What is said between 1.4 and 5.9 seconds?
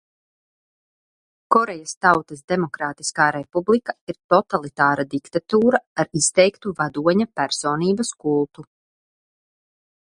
Korejas Tautas Demokrātiskā Republika ir totalitāra diktatūra